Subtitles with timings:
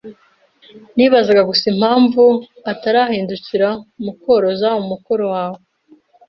[0.95, 2.23] Nibazaga gusa impamvu
[2.71, 3.69] utarahindukira
[4.03, 5.59] mukoroza umukoro wawe.